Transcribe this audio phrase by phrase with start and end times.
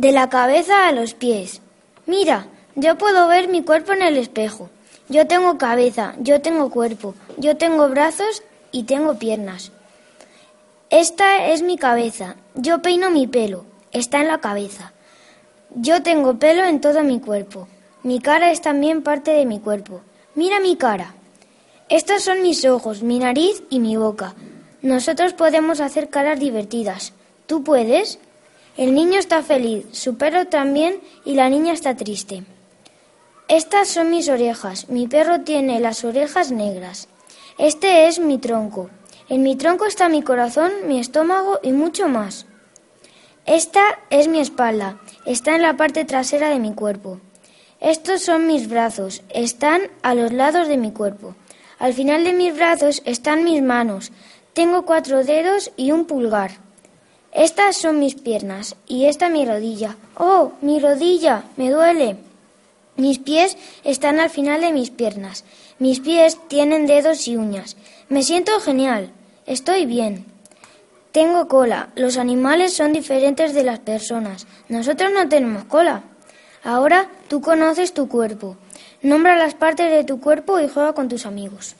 [0.00, 1.60] De la cabeza a los pies.
[2.06, 4.70] Mira, yo puedo ver mi cuerpo en el espejo.
[5.10, 9.72] Yo tengo cabeza, yo tengo cuerpo, yo tengo brazos y tengo piernas.
[10.88, 12.36] Esta es mi cabeza.
[12.54, 13.66] Yo peino mi pelo.
[13.92, 14.94] Está en la cabeza.
[15.74, 17.68] Yo tengo pelo en todo mi cuerpo.
[18.02, 20.00] Mi cara es también parte de mi cuerpo.
[20.34, 21.12] Mira mi cara.
[21.90, 24.34] Estos son mis ojos, mi nariz y mi boca.
[24.80, 27.12] Nosotros podemos hacer caras divertidas.
[27.46, 28.18] ¿Tú puedes?
[28.80, 32.44] El niño está feliz, su perro también y la niña está triste.
[33.46, 34.88] Estas son mis orejas.
[34.88, 37.06] Mi perro tiene las orejas negras.
[37.58, 38.88] Este es mi tronco.
[39.28, 42.46] En mi tronco está mi corazón, mi estómago y mucho más.
[43.44, 44.98] Esta es mi espalda.
[45.26, 47.20] Está en la parte trasera de mi cuerpo.
[47.80, 49.20] Estos son mis brazos.
[49.28, 51.34] Están a los lados de mi cuerpo.
[51.78, 54.10] Al final de mis brazos están mis manos.
[54.54, 56.69] Tengo cuatro dedos y un pulgar.
[57.32, 59.96] Estas son mis piernas y esta mi rodilla.
[60.16, 61.44] ¡Oh, mi rodilla!
[61.56, 62.16] Me duele.
[62.96, 65.44] Mis pies están al final de mis piernas.
[65.78, 67.76] Mis pies tienen dedos y uñas.
[68.08, 69.12] Me siento genial.
[69.46, 70.26] Estoy bien.
[71.12, 71.90] Tengo cola.
[71.94, 74.46] Los animales son diferentes de las personas.
[74.68, 76.02] Nosotros no tenemos cola.
[76.64, 78.56] Ahora tú conoces tu cuerpo.
[79.02, 81.76] Nombra las partes de tu cuerpo y juega con tus amigos.